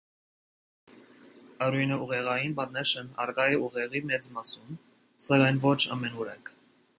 Արյունաուղեղային 1.65 2.55
պատնեշն 2.61 3.11
առկա 3.25 3.45
է 3.57 3.61
ուղեղի 3.67 4.03
մեծ 4.13 4.31
մասում, 4.39 4.81
սակայն 5.27 5.63
ոչ 5.69 5.77
ամենուրեք։ 5.99 6.53